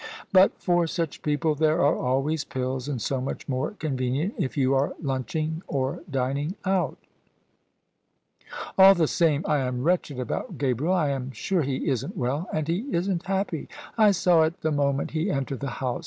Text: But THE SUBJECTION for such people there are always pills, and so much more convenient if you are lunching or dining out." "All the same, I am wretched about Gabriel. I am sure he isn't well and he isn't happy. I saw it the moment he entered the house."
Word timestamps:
But 0.33 0.33
THE 0.33 0.47
SUBJECTION 0.55 0.65
for 0.65 0.87
such 0.87 1.21
people 1.21 1.53
there 1.53 1.79
are 1.79 1.95
always 1.95 2.43
pills, 2.43 2.87
and 2.87 2.99
so 2.99 3.21
much 3.21 3.47
more 3.47 3.73
convenient 3.77 4.33
if 4.39 4.57
you 4.57 4.73
are 4.73 4.95
lunching 4.99 5.61
or 5.67 6.01
dining 6.09 6.55
out." 6.65 6.97
"All 8.79 8.95
the 8.95 9.05
same, 9.05 9.45
I 9.47 9.59
am 9.59 9.83
wretched 9.83 10.19
about 10.19 10.57
Gabriel. 10.57 10.91
I 10.95 11.09
am 11.09 11.29
sure 11.29 11.61
he 11.61 11.87
isn't 11.87 12.17
well 12.17 12.49
and 12.51 12.67
he 12.67 12.87
isn't 12.91 13.27
happy. 13.27 13.69
I 13.95 14.09
saw 14.09 14.41
it 14.41 14.61
the 14.61 14.71
moment 14.71 15.11
he 15.11 15.29
entered 15.29 15.59
the 15.59 15.69
house." 15.85 15.99